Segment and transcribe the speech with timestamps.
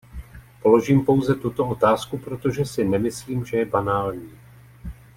[0.61, 4.31] Položím pouze tuto otázku, protože si nemyslím, že je banální.